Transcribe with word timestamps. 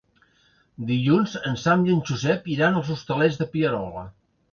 Dilluns 0.91 1.35
en 1.49 1.59
Sam 1.63 1.83
i 1.89 1.93
en 1.95 2.01
Josep 2.11 2.49
iran 2.53 2.79
als 2.81 2.89
Hostalets 2.95 3.39
de 3.43 3.49
Pierola. 3.53 4.05